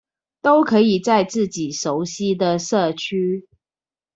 [0.41, 3.45] 都可以在自己熟悉的社區